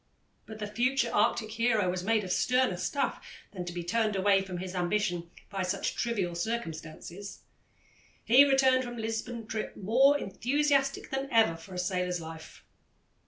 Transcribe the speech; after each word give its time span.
But 0.47 0.57
the 0.57 0.65
future 0.65 1.11
Arctic 1.13 1.51
hero 1.51 1.87
was 1.87 2.03
made 2.03 2.23
of 2.23 2.31
sterner 2.31 2.77
stuff 2.77 3.23
than 3.51 3.65
to 3.65 3.71
be 3.71 3.83
turned 3.83 4.15
away 4.15 4.41
from 4.41 4.57
his 4.57 4.73
ambition 4.73 5.29
by 5.51 5.61
such 5.61 5.93
trivial 5.93 6.33
circumstances. 6.33 7.43
He 8.25 8.43
returned 8.43 8.83
from 8.83 8.95
the 8.95 9.01
Lisbon 9.03 9.45
trip 9.45 9.77
more 9.77 10.17
enthusiastic 10.17 11.11
than 11.11 11.29
ever 11.31 11.55
for 11.55 11.75
a 11.75 11.77
sailor's 11.77 12.19
life. 12.19 12.63